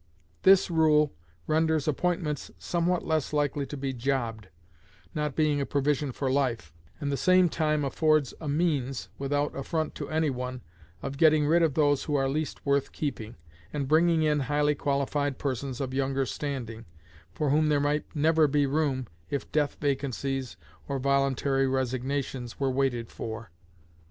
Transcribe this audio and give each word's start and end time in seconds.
This 0.41 0.71
rule 0.71 1.13
renders 1.45 1.87
appointments 1.87 2.49
somewhat 2.57 3.05
less 3.05 3.33
likely 3.33 3.67
to 3.67 3.77
be 3.77 3.93
jobbed, 3.93 4.47
not 5.13 5.35
being 5.35 5.61
a 5.61 5.65
provision 5.67 6.11
for 6.11 6.31
life, 6.31 6.73
and 6.99 7.11
the 7.11 7.17
same 7.17 7.47
time 7.49 7.85
affords 7.85 8.33
a 8.41 8.47
means, 8.49 9.09
without 9.19 9.55
affront 9.55 9.93
to 10.01 10.09
any 10.09 10.31
one, 10.31 10.61
of 11.03 11.17
getting 11.19 11.45
rid 11.45 11.61
of 11.61 11.75
those 11.75 12.05
who 12.05 12.15
are 12.15 12.27
least 12.27 12.65
worth 12.65 12.91
keeping, 12.91 13.35
and 13.71 13.87
bringing 13.87 14.23
in 14.23 14.39
highly 14.39 14.73
qualified 14.73 15.37
persons 15.37 15.79
of 15.79 15.93
younger 15.93 16.25
standing, 16.25 16.85
for 17.31 17.51
whom 17.51 17.69
there 17.69 17.79
might 17.79 18.07
never 18.15 18.47
be 18.47 18.65
room 18.65 19.05
if 19.29 19.51
death 19.51 19.77
vacancies, 19.79 20.57
or 20.87 20.97
voluntary 20.97 21.67
resignations 21.67 22.59
were 22.59 22.71
waited 22.71 23.11
for. 23.11 23.51